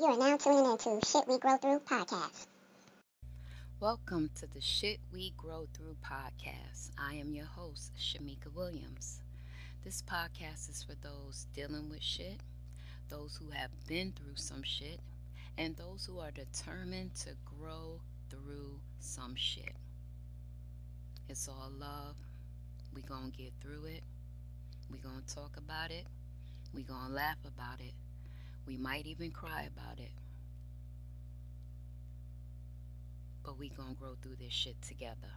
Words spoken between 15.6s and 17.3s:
those who are determined to